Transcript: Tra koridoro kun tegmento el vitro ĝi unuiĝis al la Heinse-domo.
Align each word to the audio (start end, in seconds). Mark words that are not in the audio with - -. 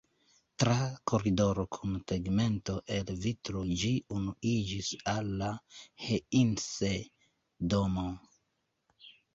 Tra 0.61 0.77
koridoro 1.11 1.65
kun 1.77 1.93
tegmento 2.13 2.75
el 2.95 3.13
vitro 3.27 3.63
ĝi 3.83 3.93
unuiĝis 4.17 4.91
al 5.15 5.31
la 5.45 5.53
Heinse-domo. 6.09 8.11